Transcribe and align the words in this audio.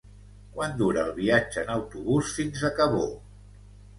Quant 0.53 0.71
dura 0.79 1.01
el 1.01 1.11
viatge 1.17 1.59
en 1.65 1.69
autobús 1.73 2.33
fins 2.39 2.65
a 2.71 2.75
Cabó? 2.79 3.05